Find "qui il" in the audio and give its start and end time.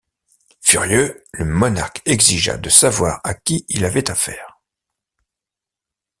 3.35-3.85